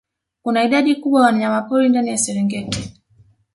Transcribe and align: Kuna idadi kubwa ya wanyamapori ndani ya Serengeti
Kuna 0.41 0.63
idadi 0.63 0.95
kubwa 0.95 1.19
ya 1.21 1.25
wanyamapori 1.25 1.89
ndani 1.89 2.09
ya 2.09 2.17
Serengeti 2.17 2.93